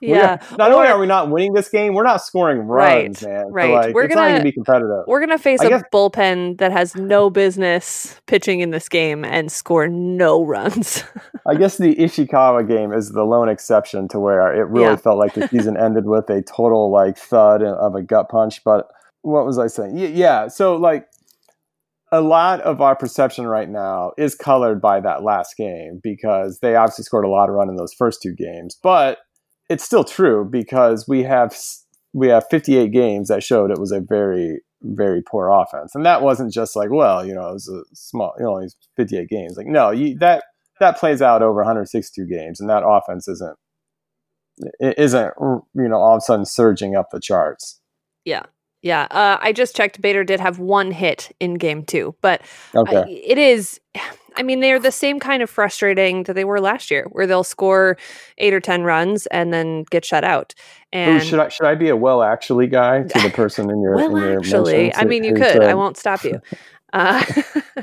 [0.00, 0.38] yeah.
[0.50, 3.30] Are, not or, only are we not winning this game, we're not scoring runs, right,
[3.30, 3.52] man.
[3.52, 3.66] Right.
[3.66, 5.04] So like, we're gonna, gonna be competitive.
[5.06, 9.24] We're gonna face I a guess, bullpen that has no business pitching in this game
[9.24, 11.04] and score no runs.
[11.46, 14.96] I guess the Ishikawa game is the lone exception to where it really yeah.
[14.96, 18.64] felt like the season ended with a total like thud of a gut punch.
[18.64, 18.88] But
[19.22, 19.96] what was I saying?
[19.96, 20.48] Yeah.
[20.48, 21.08] So like
[22.14, 26.76] a lot of our perception right now is colored by that last game because they
[26.76, 28.78] obviously scored a lot of run in those first two games.
[28.82, 29.18] But
[29.68, 31.56] it's still true because we have
[32.12, 36.22] we have 58 games that showed it was a very very poor offense, and that
[36.22, 39.66] wasn't just like well you know it was a small you know 58 games like
[39.66, 40.44] no you, that
[40.80, 43.56] that plays out over 162 games, and that offense isn't
[44.80, 47.80] isn't you know all of a sudden surging up the charts.
[48.24, 48.44] Yeah.
[48.84, 50.02] Yeah, uh, I just checked.
[50.02, 52.42] Bader did have one hit in game two, but
[52.76, 53.10] okay.
[53.26, 53.80] It is.
[54.36, 57.44] I mean, they're the same kind of frustrating that they were last year, where they'll
[57.44, 57.96] score
[58.36, 60.54] eight or ten runs and then get shut out.
[60.92, 63.80] And Ooh, should I should I be a well actually guy to the person in
[63.80, 64.94] your well in your actually?
[64.94, 65.62] I mean, you could.
[65.62, 66.42] I won't stop you.
[66.92, 67.24] Uh,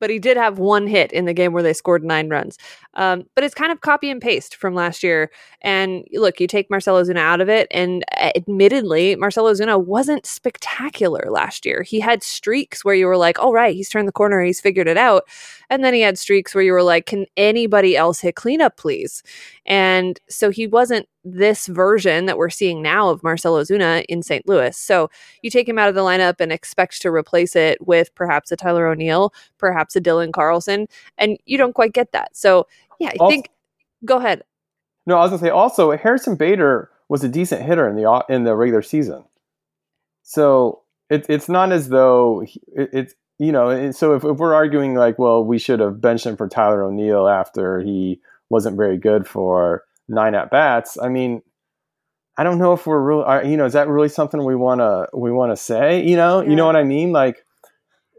[0.00, 2.58] but he did have one hit in the game where they scored nine runs.
[2.94, 5.30] Um, but it's kind of copy and paste from last year.
[5.62, 11.26] And look, you take Marcell Ozuna out of it, and admittedly, Marcell Ozuna wasn't spectacular
[11.30, 11.82] last year.
[11.82, 14.88] He had streaks where you were like, all right, he's turned the corner, he's figured
[14.88, 15.24] it out.
[15.68, 19.22] And then he had streaks where you were like, can anybody else hit cleanup, please?
[19.66, 24.48] And so he wasn't this version that we're seeing now of Marcell Ozuna in St.
[24.48, 24.76] Louis.
[24.76, 25.10] So
[25.42, 28.56] you take him out of the lineup and expect to replace it with perhaps a
[28.56, 30.86] Tyler O'Neill, perhaps a Dylan Carlson,
[31.18, 32.36] and you don't quite get that.
[32.36, 32.68] So
[33.00, 33.50] yeah, I also, think.
[34.04, 34.42] Go ahead.
[35.06, 38.44] No, I was gonna say also Harrison Bader was a decent hitter in the in
[38.44, 39.24] the regular season,
[40.22, 43.90] so it, it's not as though it, it's you know.
[43.92, 47.28] So if, if we're arguing like, well, we should have benched him for Tyler O'Neill
[47.28, 50.98] after he wasn't very good for nine at bats.
[51.00, 51.42] I mean,
[52.38, 55.08] I don't know if we're really, you know, is that really something we want to
[55.14, 56.04] we want to say?
[56.04, 56.50] You know, yeah.
[56.50, 57.12] you know what I mean?
[57.12, 57.44] Like,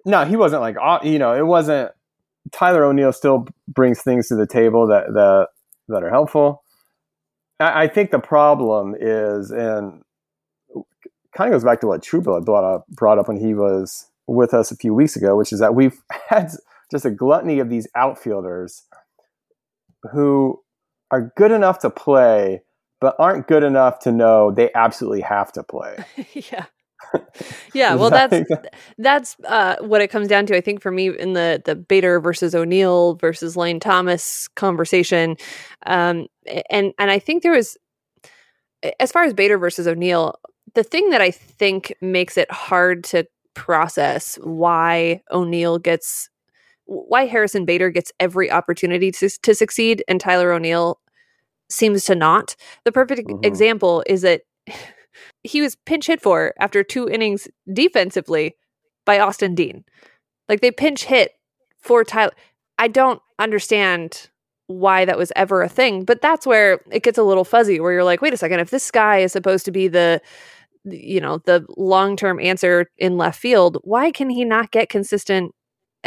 [0.05, 1.91] no, he wasn't like, you know, it wasn't.
[2.51, 5.49] Tyler O'Neill still brings things to the table that that
[5.89, 6.63] that are helpful.
[7.59, 10.01] I, I think the problem is, and
[11.35, 14.53] kind of goes back to what Trouba brought up brought up when he was with
[14.53, 16.51] us a few weeks ago, which is that we've had
[16.89, 18.83] just a gluttony of these outfielders
[20.07, 20.61] who
[21.11, 22.61] are good enough to play,
[22.99, 25.97] but aren't good enough to know they absolutely have to play.
[26.33, 26.65] yeah.
[27.73, 28.49] yeah, well, that's
[28.97, 30.55] that's uh, what it comes down to.
[30.55, 35.37] I think for me in the the Bader versus O'Neill versus Lane Thomas conversation,
[35.85, 36.27] um,
[36.69, 37.77] and and I think there was,
[38.99, 40.35] as far as Bader versus O'Neill,
[40.73, 46.29] the thing that I think makes it hard to process why O'Neill gets
[46.87, 50.99] why Harrison Bader gets every opportunity to, to succeed and Tyler O'Neill
[51.69, 52.55] seems to not.
[52.85, 53.43] The perfect mm-hmm.
[53.43, 54.41] example is that
[55.43, 58.55] he was pinch hit for after two innings defensively
[59.05, 59.83] by Austin Dean.
[60.49, 61.33] Like they pinch hit
[61.79, 62.31] for Tyler.
[62.77, 64.29] I don't understand
[64.67, 67.93] why that was ever a thing, but that's where it gets a little fuzzy where
[67.93, 70.21] you're like, wait a second, if this guy is supposed to be the
[70.89, 75.53] you know, the long-term answer in left field, why can he not get consistent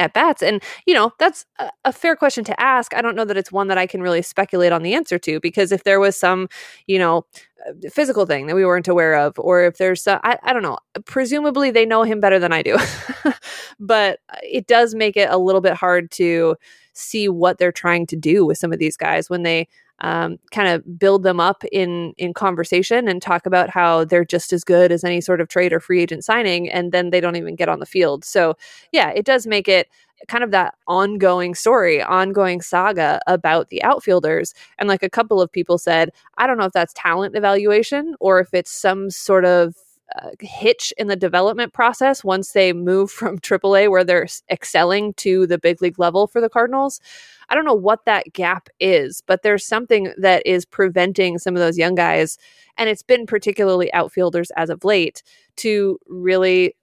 [0.00, 0.42] at bats?
[0.42, 2.94] And, you know, that's a, a, fair question to ask.
[2.94, 5.38] I don't know that it's one that I can really speculate on the answer to
[5.40, 6.48] because if there was some,
[6.86, 7.26] you know,
[7.68, 10.62] uh, physical thing that we weren't aware of, or if there's, uh, I, I don't
[10.62, 12.78] know, presumably they know him better than I do.
[13.80, 16.56] but uh, it does make it a little bit hard to
[16.92, 19.68] see what they're trying to do with some of these guys when they
[20.00, 24.52] um, kind of build them up in in conversation and talk about how they're just
[24.52, 27.36] as good as any sort of trade or free agent signing, and then they don't
[27.36, 28.24] even get on the field.
[28.24, 28.56] So
[28.92, 29.88] yeah, it does make it
[30.28, 34.54] kind of that ongoing story, ongoing saga about the outfielders.
[34.78, 38.40] And like a couple of people said, I don't know if that's talent evaluation or
[38.40, 39.74] if it's some sort of
[40.16, 45.46] uh, hitch in the development process once they move from AAA, where they're excelling, to
[45.46, 47.00] the big league level for the Cardinals.
[47.48, 51.60] I don't know what that gap is, but there's something that is preventing some of
[51.60, 52.38] those young guys,
[52.78, 55.22] and it's been particularly outfielders as of late,
[55.56, 56.74] to really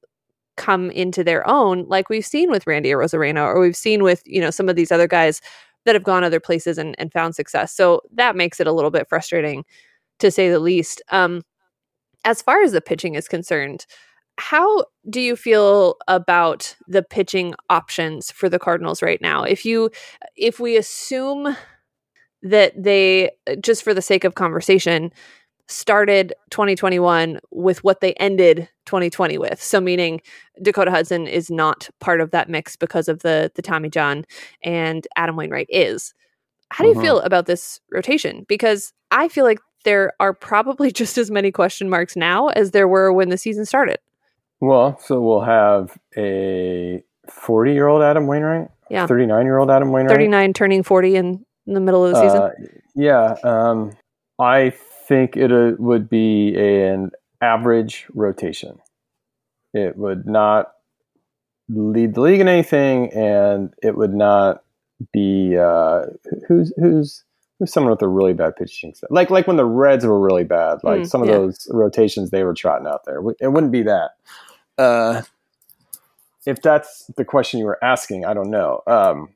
[0.58, 4.42] come into their own, like we've seen with Randy Arozarena, or we've seen with you
[4.42, 5.42] know some of these other guys
[5.86, 7.74] that have gone other places and, and found success.
[7.74, 9.64] So that makes it a little bit frustrating,
[10.20, 11.02] to say the least.
[11.12, 11.44] Um,
[12.26, 13.86] as far as the pitching is concerned,
[14.38, 19.44] how do you feel about the pitching options for the Cardinals right now?
[19.44, 19.90] If you
[20.36, 21.56] if we assume
[22.44, 25.12] that they just for the sake of conversation
[25.70, 29.62] started 2021 with what they ended 2020 with.
[29.62, 30.22] So meaning
[30.62, 34.26] Dakota Hudson is not part of that mix because of the the Tommy John
[34.64, 36.14] and Adam Wainwright is.
[36.70, 37.02] How do you uh-huh.
[37.02, 38.46] feel about this rotation?
[38.48, 42.88] Because I feel like there are probably just as many question marks now as there
[42.88, 43.98] were when the season started.
[44.60, 49.92] Well, so we'll have a 40 year old Adam Wainwright, yeah, 39 year old Adam
[49.92, 52.42] Wainwright, 39 turning 40 in, in the middle of the season.
[52.42, 52.50] Uh,
[52.96, 53.92] yeah, um,
[54.40, 54.74] I
[55.08, 58.80] think it uh, would be a, an average rotation.
[59.74, 60.72] It would not
[61.70, 64.64] lead the league in anything, and it would not
[65.14, 66.08] be uh,
[66.48, 67.24] who's who's
[67.66, 69.10] someone with a really bad pitching staff.
[69.12, 71.36] Like like when the Reds were really bad, like mm, some of yeah.
[71.36, 73.20] those rotations they were trotting out there.
[73.40, 74.12] It wouldn't be that.
[74.78, 75.24] Uh,
[76.46, 78.82] if that's the question you were asking, I don't know.
[78.88, 79.30] Um,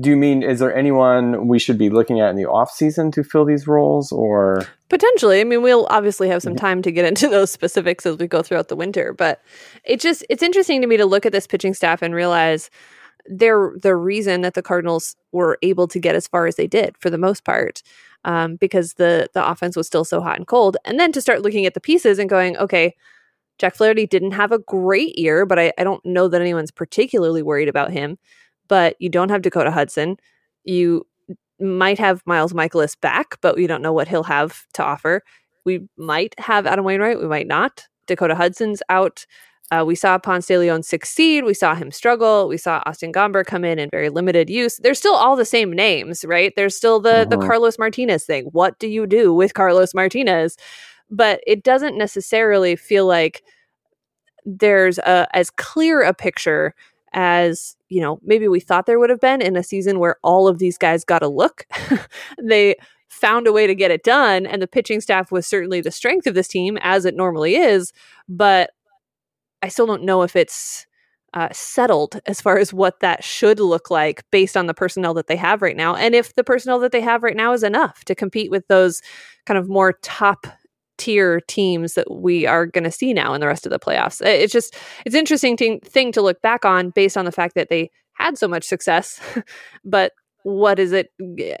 [0.00, 3.10] do you mean is there anyone we should be looking at in the off season
[3.10, 6.64] to fill these roles or potentially i mean we'll obviously have some mm-hmm.
[6.64, 9.42] time to get into those specifics as we go throughout the winter but
[9.84, 12.70] it just it's interesting to me to look at this pitching staff and realize
[13.28, 16.96] they're the reason that the Cardinals were able to get as far as they did
[16.98, 17.82] for the most part.
[18.24, 20.76] Um, because the the offense was still so hot and cold.
[20.84, 22.94] And then to start looking at the pieces and going, okay,
[23.58, 27.42] Jack Flaherty didn't have a great year, but I, I don't know that anyone's particularly
[27.42, 28.18] worried about him.
[28.68, 30.16] But you don't have Dakota Hudson.
[30.64, 31.06] You
[31.60, 35.22] might have Miles Mikolas back, but we don't know what he'll have to offer.
[35.64, 37.86] We might have Adam Wainwright, we might not.
[38.06, 39.26] Dakota Hudson's out.
[39.72, 41.44] Uh, we saw Ponce de Leon succeed.
[41.44, 42.46] We saw him struggle.
[42.46, 44.76] We saw Austin Gomber come in in very limited use.
[44.76, 46.52] There's still all the same names, right?
[46.54, 47.24] There's still the uh-huh.
[47.24, 48.44] the Carlos Martinez thing.
[48.52, 50.56] What do you do with Carlos Martinez?
[51.10, 53.42] But it doesn't necessarily feel like
[54.44, 56.74] there's a, as clear a picture
[57.12, 60.46] as you know maybe we thought there would have been in a season where all
[60.46, 61.66] of these guys got a look.
[62.42, 62.76] they
[63.08, 66.26] found a way to get it done, and the pitching staff was certainly the strength
[66.26, 67.92] of this team, as it normally is.
[68.28, 68.70] But
[69.66, 70.86] I still don't know if it's
[71.34, 75.26] uh, settled as far as what that should look like based on the personnel that
[75.26, 78.04] they have right now, and if the personnel that they have right now is enough
[78.04, 79.02] to compete with those
[79.44, 80.46] kind of more top
[80.98, 84.24] tier teams that we are going to see now in the rest of the playoffs.
[84.24, 87.68] It's just it's interesting to, thing to look back on based on the fact that
[87.68, 89.20] they had so much success,
[89.84, 90.12] but
[90.44, 91.10] what is it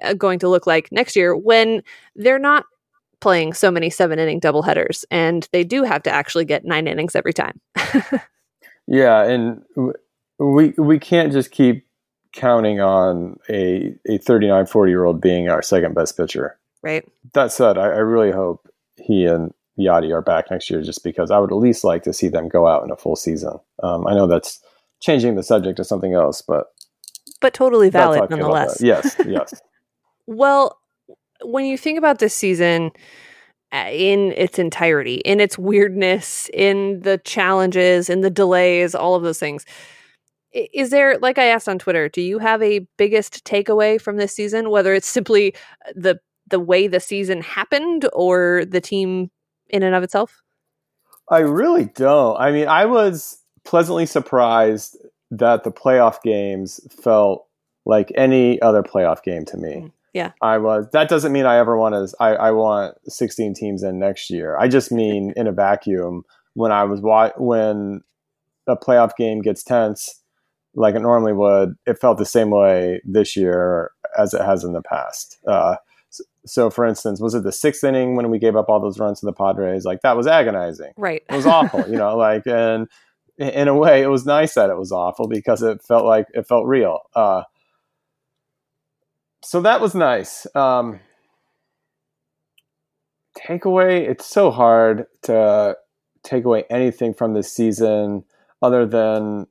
[0.00, 1.82] uh, going to look like next year when
[2.14, 2.66] they're not
[3.20, 6.86] playing so many seven inning double headers and they do have to actually get nine
[6.86, 7.60] innings every time.
[8.86, 9.62] Yeah, and
[10.38, 11.86] we we can't just keep
[12.32, 16.58] counting on a a 39, 40 year old being our second best pitcher.
[16.82, 17.06] Right.
[17.32, 21.30] That said, I, I really hope he and Yadi are back next year, just because
[21.30, 23.58] I would at least like to see them go out in a full season.
[23.82, 24.60] Um, I know that's
[25.00, 26.68] changing the subject to something else, but
[27.40, 28.80] but totally valid nonetheless.
[28.80, 29.52] Yes, yes.
[30.26, 30.78] well,
[31.42, 32.90] when you think about this season
[33.72, 39.22] uh, in its entirety, in its weirdness, in the challenges, in the delays, all of
[39.22, 39.64] those things,
[40.52, 44.34] is there like i asked on twitter do you have a biggest takeaway from this
[44.34, 46.18] season whether it's simply uh, the
[46.48, 49.30] the way the season happened or the team
[49.68, 50.42] in and of itself?
[51.28, 52.38] I really don't.
[52.38, 54.96] I mean i was pleasantly surprised
[55.30, 57.46] that the playoff games felt
[57.84, 59.90] like any other playoff game to me.
[60.16, 60.32] Yeah.
[60.40, 63.98] I was that doesn't mean I ever want to I, I want 16 teams in
[63.98, 64.56] next year.
[64.58, 66.24] I just mean in a vacuum
[66.54, 67.00] when I was
[67.36, 68.02] when
[68.66, 70.22] a playoff game gets tense
[70.76, 74.74] like it normally would, it felt the same way this year as it has in
[74.74, 75.38] the past.
[75.46, 75.76] Uh,
[76.44, 79.20] so, for instance, was it the sixth inning when we gave up all those runs
[79.20, 79.84] to the Padres?
[79.84, 80.92] Like that was agonizing.
[80.96, 81.22] Right.
[81.28, 82.88] It was awful, you know, like, and
[83.38, 86.46] in a way, it was nice that it was awful because it felt like it
[86.46, 87.00] felt real.
[87.14, 87.42] Uh,
[89.46, 90.44] so that was nice.
[90.56, 90.98] Um,
[93.38, 95.76] takeaway, it's so hard to
[96.24, 98.24] take away anything from this season
[98.60, 99.46] other than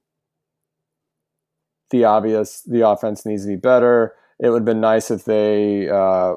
[1.92, 2.62] the obvious.
[2.64, 4.16] The offense needs to be better.
[4.38, 6.36] It would have been nice if they uh,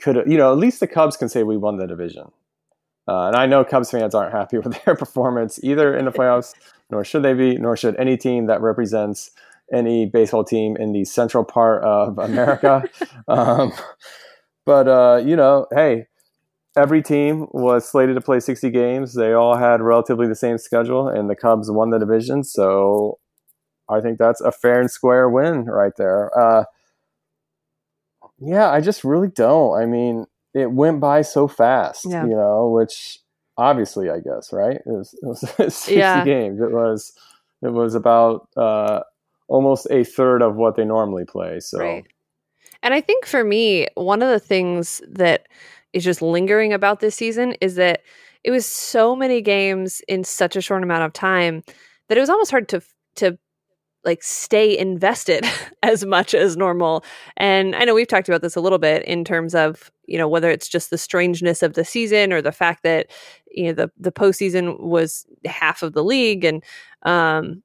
[0.00, 2.32] could, you know, at least the Cubs can say we won the division.
[3.06, 6.54] Uh, and I know Cubs fans aren't happy with their performance either in the playoffs,
[6.90, 9.32] nor should they be, nor should any team that represents
[9.72, 12.82] any baseball team in the central part of America.
[13.28, 13.72] um,
[14.66, 16.06] but, uh, you know, hey,
[16.76, 19.14] every team was slated to play 60 games.
[19.14, 22.44] They all had relatively the same schedule, and the Cubs won the division.
[22.44, 23.18] So
[23.88, 26.30] I think that's a fair and square win right there.
[26.38, 26.64] Uh,
[28.38, 29.80] yeah, I just really don't.
[29.80, 32.24] I mean, it went by so fast, yeah.
[32.24, 33.18] you know, which
[33.56, 34.76] obviously I guess, right?
[34.76, 35.40] It was, it was
[35.76, 36.24] 60 yeah.
[36.24, 36.60] games.
[36.60, 37.12] It was,
[37.62, 39.00] it was about, uh,
[39.50, 41.60] almost a third of what they normally play.
[41.60, 42.06] So, right.
[42.82, 45.46] and I think for me, one of the things that
[45.92, 48.02] is just lingering about this season is that
[48.44, 51.62] it was so many games in such a short amount of time
[52.08, 52.80] that it was almost hard to
[53.16, 53.36] to
[54.04, 55.44] like stay invested
[55.82, 57.04] as much as normal.
[57.36, 60.28] And I know we've talked about this a little bit in terms of, you know,
[60.28, 63.10] whether it's just the strangeness of the season or the fact that,
[63.50, 66.62] you know, the the postseason was half of the league and
[67.02, 67.62] um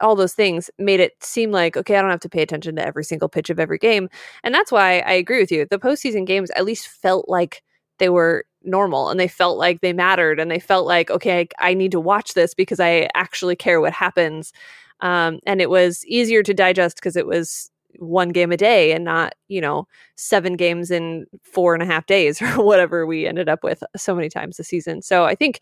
[0.00, 2.86] all those things made it seem like, okay, I don't have to pay attention to
[2.86, 4.08] every single pitch of every game.
[4.42, 5.66] And that's why I agree with you.
[5.70, 7.62] The postseason games at least felt like
[7.98, 11.70] they were normal and they felt like they mattered and they felt like, okay, I,
[11.70, 14.52] I need to watch this because I actually care what happens.
[15.00, 19.04] Um, and it was easier to digest because it was one game a day and
[19.04, 23.48] not, you know, seven games in four and a half days or whatever we ended
[23.48, 25.02] up with so many times this season.
[25.02, 25.60] So I think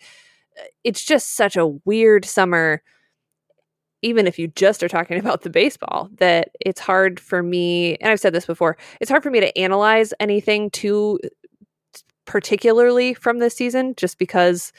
[0.59, 2.83] uh, it's just such a weird summer,
[4.03, 8.11] even if you just are talking about the baseball, that it's hard for me, and
[8.11, 11.19] I've said this before, it's hard for me to analyze anything too
[12.25, 14.73] particularly from this season just because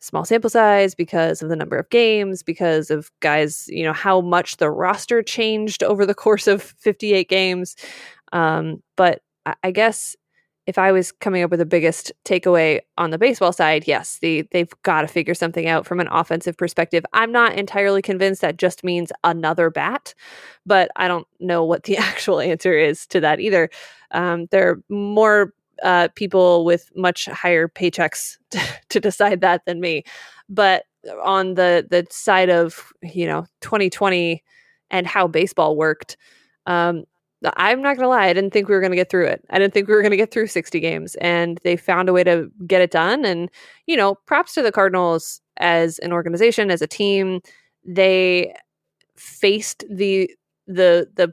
[0.00, 4.20] small sample size because of the number of games because of guys you know how
[4.20, 7.76] much the roster changed over the course of 58 games.
[8.32, 10.14] Um, but I, I guess
[10.66, 14.42] if i was coming up with the biggest takeaway on the baseball side yes the,
[14.52, 18.56] they've got to figure something out from an offensive perspective i'm not entirely convinced that
[18.56, 20.14] just means another bat
[20.64, 23.68] but i don't know what the actual answer is to that either
[24.12, 25.52] um, there are more
[25.82, 30.04] uh, people with much higher paychecks to, to decide that than me.
[30.48, 30.84] But
[31.22, 34.42] on the the side of you know 2020
[34.90, 36.16] and how baseball worked,
[36.66, 37.04] um,
[37.56, 39.44] I'm not gonna lie, I didn't think we were gonna get through it.
[39.50, 42.24] I didn't think we were gonna get through 60 games, and they found a way
[42.24, 43.24] to get it done.
[43.24, 43.50] And
[43.86, 47.40] you know, props to the Cardinals as an organization, as a team.
[47.84, 48.54] They
[49.16, 50.30] faced the
[50.66, 51.32] the the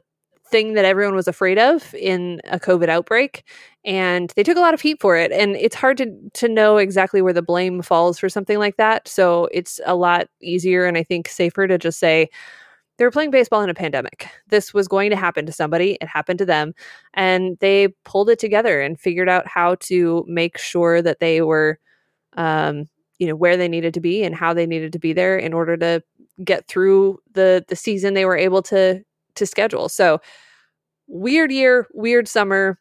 [0.50, 3.42] thing that everyone was afraid of in a COVID outbreak.
[3.84, 5.32] And they took a lot of heat for it.
[5.32, 9.08] And it's hard to, to know exactly where the blame falls for something like that.
[9.08, 12.28] So it's a lot easier and I think safer to just say,
[12.96, 14.28] they were playing baseball in a pandemic.
[14.48, 15.98] This was going to happen to somebody.
[16.00, 16.74] It happened to them.
[17.14, 21.78] And they pulled it together and figured out how to make sure that they were,
[22.34, 22.88] um,
[23.18, 25.52] you know, where they needed to be and how they needed to be there in
[25.52, 26.02] order to
[26.42, 29.02] get through the the season they were able to
[29.34, 29.88] to schedule.
[29.88, 30.20] So
[31.06, 32.78] weird year, weird summer.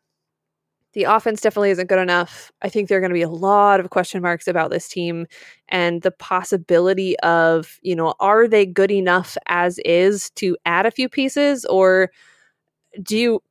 [0.94, 2.52] The offense definitely isn't good enough.
[2.62, 5.26] I think there are going to be a lot of question marks about this team
[5.70, 10.92] and the possibility of, you know, are they good enough as is to add a
[10.92, 12.12] few pieces or
[13.02, 13.44] do you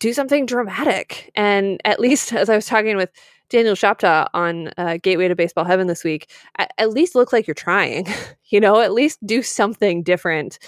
[0.00, 1.30] do something dramatic?
[1.34, 3.10] And at least as I was talking with
[3.48, 7.46] Daniel Shoptaw on uh, Gateway to Baseball Heaven this week, at, at least look like
[7.46, 8.06] you're trying,
[8.46, 10.58] you know, at least do something different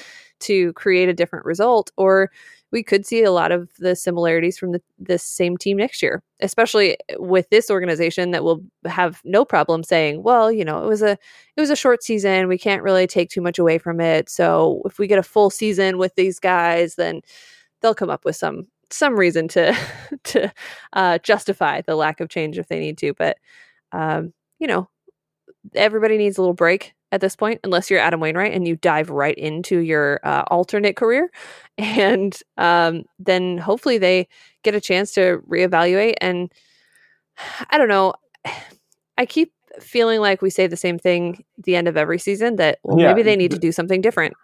[0.41, 2.31] to create a different result or
[2.73, 6.23] we could see a lot of the similarities from the, this same team next year,
[6.41, 11.03] especially with this organization that will have no problem saying, well, you know, it was
[11.03, 12.49] a it was a short season.
[12.49, 14.29] We can't really take too much away from it.
[14.31, 17.23] So if we get a full season with these guys, then
[17.81, 19.77] they'll come up with some some reason to
[20.25, 20.53] to
[20.93, 23.15] uh, justify the lack of change if they need to.
[23.15, 23.39] But
[23.93, 24.89] um, you know,
[25.75, 29.11] everybody needs a little break at this point, unless you're Adam Wainwright and you dive
[29.11, 31.31] right into your uh, alternate career.
[31.79, 34.29] And um, then hopefully they
[34.63, 36.17] get a chance to reevaluate.
[36.21, 36.53] And
[37.71, 38.13] I don't know.
[39.19, 42.81] I keep feeling like we say the same thing the end of every season that,
[42.83, 43.09] well, yeah.
[43.09, 44.35] maybe they need to do something different.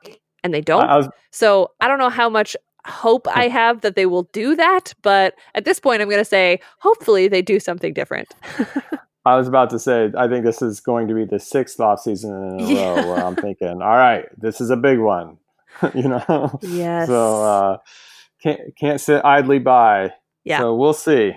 [0.42, 0.84] And they don't.
[0.84, 2.56] I was- so I don't know how much
[2.86, 4.94] hope I have that they will do that.
[5.02, 8.34] But at this point, I'm going to say, hopefully, they do something different.
[9.26, 12.00] I was about to say, I think this is going to be the sixth off
[12.00, 12.88] season in a yeah.
[12.88, 15.38] row where I'm thinking, all right, this is a big one.
[15.94, 16.60] you know?
[16.62, 17.08] Yes.
[17.08, 17.78] So uh,
[18.40, 20.12] can't can't sit idly by.
[20.44, 20.60] Yeah.
[20.60, 21.34] So we'll see.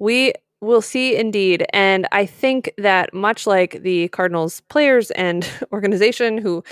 [0.00, 1.64] We will see indeed.
[1.72, 6.64] And I think that much like the Cardinals players and organization who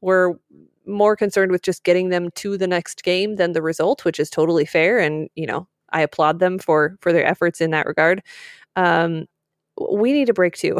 [0.00, 0.36] were
[0.84, 4.30] more concerned with just getting them to the next game than the result, which is
[4.30, 4.98] totally fair.
[4.98, 8.20] And, you know, I applaud them for for their efforts in that regard.
[8.74, 9.26] Um,
[9.92, 10.78] we need a break too.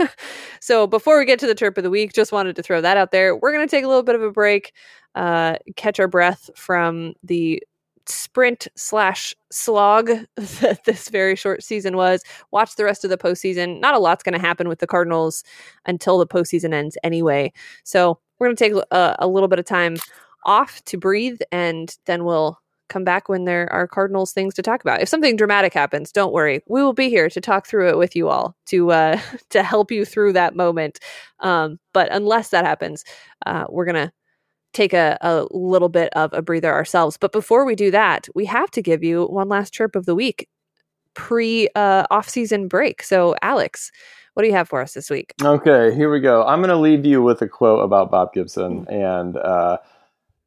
[0.60, 2.96] so before we get to the chirp of the week, just wanted to throw that
[2.96, 3.36] out there.
[3.36, 4.72] We're going to take a little bit of a break,
[5.14, 7.62] uh, catch our breath from the
[8.06, 12.22] sprint slash slog that this very short season was.
[12.50, 13.80] Watch the rest of the postseason.
[13.80, 15.44] Not a lot's going to happen with the Cardinals
[15.86, 17.52] until the postseason ends anyway.
[17.84, 19.96] So we're going to take a, a little bit of time
[20.44, 22.58] off to breathe, and then we'll
[22.92, 25.00] come back when there are Cardinals things to talk about.
[25.00, 26.62] If something dramatic happens, don't worry.
[26.68, 29.20] We will be here to talk through it with you all to uh,
[29.50, 31.00] to help you through that moment.
[31.40, 33.04] Um, but unless that happens,
[33.46, 34.12] uh, we're gonna
[34.72, 37.16] take a, a little bit of a breather ourselves.
[37.16, 40.14] But before we do that, we have to give you one last chirp of the
[40.14, 40.48] week
[41.14, 43.02] pre uh, off season break.
[43.02, 43.90] So, Alex.
[44.34, 45.34] What do you have for us this week?
[45.42, 46.42] Okay, here we go.
[46.46, 48.88] I'm going to leave you with a quote about Bob Gibson.
[48.88, 49.76] And uh,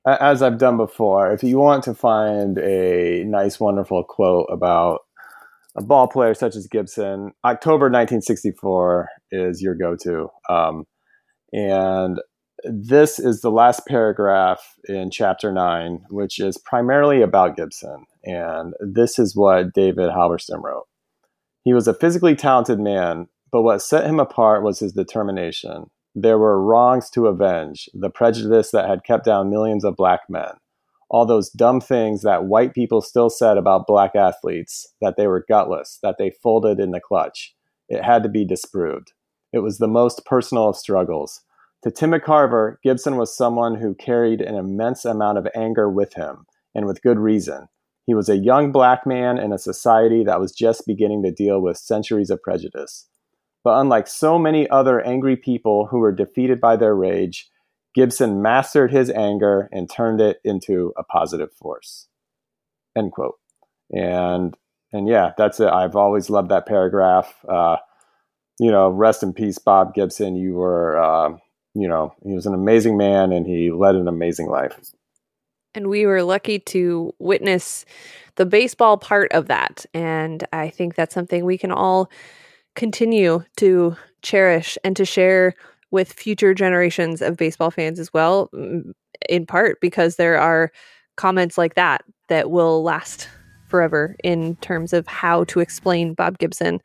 [0.06, 5.02] as I've done before, if you want to find a nice, wonderful quote about
[5.76, 10.30] a ball player such as Gibson, October 1964 is your go to.
[10.50, 10.86] Um,
[11.52, 12.20] and
[12.64, 18.06] this is the last paragraph in chapter nine, which is primarily about Gibson.
[18.24, 20.86] And this is what David Halberstam wrote.
[21.64, 25.88] He was a physically talented man, but what set him apart was his determination.
[26.18, 30.54] There were wrongs to avenge, the prejudice that had kept down millions of black men,
[31.10, 35.46] all those dumb things that white people still said about black athletes, that they were
[35.48, 37.54] gutless, that they folded in the clutch.
[37.90, 39.12] It had to be disproved.
[39.52, 41.42] It was the most personal of struggles.
[41.84, 46.46] To Tim McCarver, Gibson was someone who carried an immense amount of anger with him,
[46.74, 47.68] and with good reason.
[48.06, 51.62] He was a young black man in a society that was just beginning to deal
[51.62, 53.08] with centuries of prejudice.
[53.66, 57.50] But unlike so many other angry people who were defeated by their rage,
[57.96, 62.08] Gibson mastered his anger and turned it into a positive force.
[62.96, 63.40] End quote.
[63.92, 64.56] And
[64.94, 65.68] and yeah, that's it.
[65.68, 67.34] I've always loved that paragraph.
[67.50, 67.78] Uh,
[68.60, 70.36] you know, rest in peace, Bob Gibson.
[70.36, 71.36] You were, uh,
[71.74, 74.80] you know, he was an amazing man and he led an amazing life.
[75.74, 77.84] And we were lucky to witness
[78.36, 79.88] the baseball part of that.
[79.94, 82.10] And I think that's something we can all
[82.76, 85.54] continue to cherish and to share
[85.92, 88.50] with future generations of baseball fans as well,
[89.30, 90.72] in part because there are
[91.16, 93.30] comments like that that will last
[93.68, 96.82] forever in terms of how to explain Bob Gibson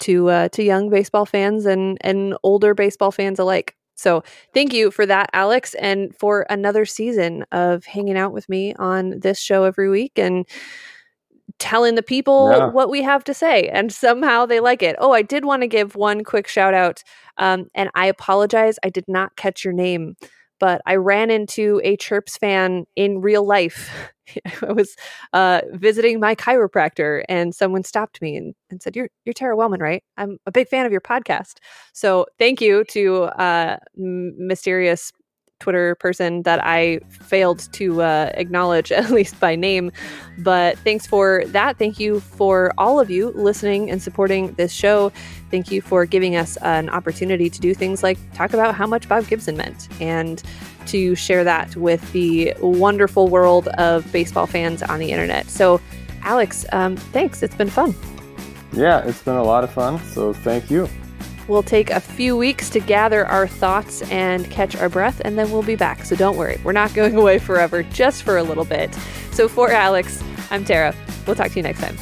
[0.00, 3.74] to uh, to young baseball fans and and older baseball fans alike.
[3.96, 4.22] So
[4.54, 9.18] thank you for that, Alex, and for another season of hanging out with me on
[9.18, 10.46] this show every week and
[11.58, 12.66] telling the people yeah.
[12.68, 14.96] what we have to say and somehow they like it.
[14.98, 17.02] Oh i did want to give one quick shout out
[17.38, 20.16] um, and i apologize i did not catch your name
[20.60, 23.90] but i ran into a chirps fan in real life.
[24.62, 24.94] I was
[25.32, 29.80] uh, visiting my chiropractor and someone stopped me and, and said you're, you're tara wellman
[29.80, 30.02] right?
[30.16, 31.54] I'm a big fan of your podcast.
[31.94, 35.12] So thank you to uh, mysterious
[35.60, 39.90] Twitter person that I failed to uh, acknowledge, at least by name.
[40.38, 41.78] But thanks for that.
[41.78, 45.12] Thank you for all of you listening and supporting this show.
[45.50, 49.08] Thank you for giving us an opportunity to do things like talk about how much
[49.08, 50.42] Bob Gibson meant and
[50.86, 55.48] to share that with the wonderful world of baseball fans on the internet.
[55.48, 55.80] So,
[56.22, 57.42] Alex, um, thanks.
[57.42, 57.94] It's been fun.
[58.72, 59.98] Yeah, it's been a lot of fun.
[60.04, 60.88] So, thank you.
[61.48, 65.50] We'll take a few weeks to gather our thoughts and catch our breath, and then
[65.50, 66.04] we'll be back.
[66.04, 68.94] So don't worry, we're not going away forever, just for a little bit.
[69.32, 70.94] So for Alex, I'm Tara.
[71.26, 71.96] We'll talk to you next time.